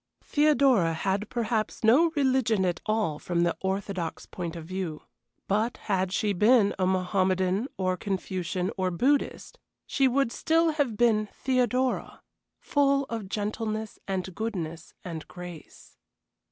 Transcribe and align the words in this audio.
Theodora 0.23 0.95
had 0.95 1.29
perhaps 1.29 1.83
no 1.83 2.09
religion 2.15 2.65
at 2.65 2.79
all 2.87 3.19
from 3.19 3.43
the 3.43 3.55
orthodox 3.61 4.25
point 4.25 4.55
of 4.55 4.65
view; 4.65 5.03
but 5.47 5.77
had 5.77 6.11
she 6.11 6.33
been 6.33 6.73
a 6.79 6.87
Mohommedan 6.87 7.67
or 7.77 7.93
a 7.93 7.97
Confucian 7.97 8.71
or 8.77 8.87
a 8.87 8.91
Buddhist, 8.91 9.59
she 9.85 10.07
would 10.07 10.31
still 10.31 10.71
have 10.71 10.97
been 10.97 11.29
Theodora, 11.31 12.23
full 12.59 13.03
of 13.11 13.29
gentleness 13.29 13.99
and 14.07 14.33
goodness 14.33 14.95
and 15.03 15.27
grace. 15.27 15.97